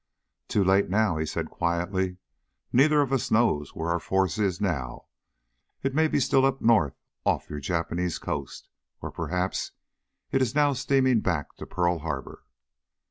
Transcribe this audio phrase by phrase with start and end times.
[0.47, 2.17] "Too late, now," he said quietly.
[2.73, 5.05] "Neither of us knows where our force is now.
[5.83, 8.67] It may still be up north off your Japanese coast,
[8.99, 9.73] or perhaps
[10.31, 12.41] it is now steaming back to Pearl Harbor."